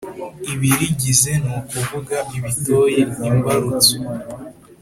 ibirigize 0.53 1.31
ni 1.43 1.49
ukuvuga 1.59 2.17
ibitoyi 2.37 3.01
imbarutso 3.27 3.95